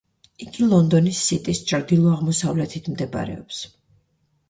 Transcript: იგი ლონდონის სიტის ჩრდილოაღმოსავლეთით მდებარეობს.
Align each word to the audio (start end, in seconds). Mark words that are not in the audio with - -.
იგი 0.45 0.69
ლონდონის 0.71 1.19
სიტის 1.27 1.63
ჩრდილოაღმოსავლეთით 1.73 2.93
მდებარეობს. 2.97 3.65